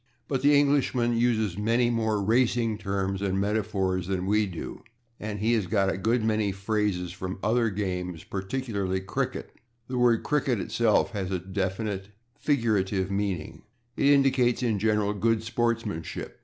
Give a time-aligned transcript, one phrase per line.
[0.27, 4.81] But the Englishman uses many more racing terms and metaphors than we do,
[5.19, 9.51] and he has got a good many phrases from other games, particularly cricket.
[9.87, 13.61] The word /cricket/ itself has a definite figurative meaning.
[13.95, 16.39] It indicates, in general, good sportsmanship.